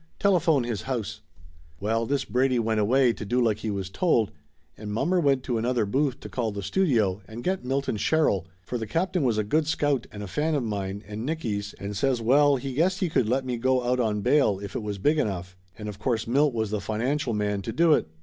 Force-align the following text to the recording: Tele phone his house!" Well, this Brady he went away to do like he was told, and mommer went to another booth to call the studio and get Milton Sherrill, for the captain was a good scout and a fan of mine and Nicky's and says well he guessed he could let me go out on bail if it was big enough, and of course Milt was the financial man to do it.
Tele 0.17 0.39
phone 0.39 0.63
his 0.63 0.81
house!" 0.89 1.21
Well, 1.79 2.07
this 2.07 2.25
Brady 2.25 2.55
he 2.55 2.57
went 2.59 2.79
away 2.79 3.13
to 3.13 3.23
do 3.23 3.39
like 3.39 3.59
he 3.59 3.69
was 3.69 3.91
told, 3.91 4.31
and 4.75 4.91
mommer 4.91 5.19
went 5.19 5.43
to 5.43 5.59
another 5.59 5.85
booth 5.85 6.19
to 6.21 6.27
call 6.27 6.51
the 6.51 6.63
studio 6.63 7.21
and 7.27 7.43
get 7.43 7.63
Milton 7.63 7.97
Sherrill, 7.97 8.47
for 8.63 8.79
the 8.79 8.87
captain 8.87 9.21
was 9.21 9.37
a 9.37 9.43
good 9.43 9.67
scout 9.67 10.07
and 10.11 10.23
a 10.23 10.27
fan 10.27 10.55
of 10.55 10.63
mine 10.63 11.03
and 11.07 11.23
Nicky's 11.23 11.75
and 11.75 11.95
says 11.95 12.19
well 12.19 12.55
he 12.55 12.73
guessed 12.73 12.99
he 12.99 13.09
could 13.09 13.29
let 13.29 13.45
me 13.45 13.57
go 13.57 13.83
out 13.83 13.99
on 13.99 14.21
bail 14.21 14.57
if 14.57 14.75
it 14.75 14.81
was 14.81 14.97
big 14.97 15.19
enough, 15.19 15.55
and 15.77 15.87
of 15.87 15.99
course 15.99 16.25
Milt 16.25 16.51
was 16.51 16.71
the 16.71 16.81
financial 16.81 17.35
man 17.35 17.61
to 17.61 17.71
do 17.71 17.93
it. 17.93 18.07